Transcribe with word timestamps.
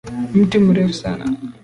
Mti 0.37 0.57
mrefu 0.59 0.93
sana 1.01 1.25